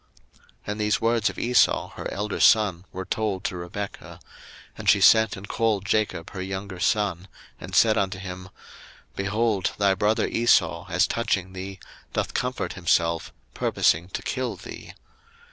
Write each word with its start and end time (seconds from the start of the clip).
01:027:042 0.31 0.41
And 0.65 0.81
these 0.81 0.99
words 1.01 1.29
of 1.29 1.37
Esau 1.37 1.89
her 1.89 2.11
elder 2.11 2.39
son 2.39 2.85
were 2.91 3.05
told 3.05 3.43
to 3.43 3.55
Rebekah: 3.55 4.19
and 4.75 4.89
she 4.89 4.99
sent 4.99 5.37
and 5.37 5.47
called 5.47 5.85
Jacob 5.85 6.31
her 6.31 6.41
younger 6.41 6.79
son, 6.79 7.27
and 7.59 7.75
said 7.75 7.99
unto 7.99 8.17
him, 8.17 8.49
Behold, 9.15 9.73
thy 9.77 9.93
brother 9.93 10.25
Esau, 10.25 10.87
as 10.89 11.05
touching 11.05 11.53
thee, 11.53 11.79
doth 12.13 12.33
comfort 12.33 12.73
himself, 12.73 13.31
purposing 13.53 14.07
to 14.09 14.23
kill 14.23 14.55
thee. 14.55 14.93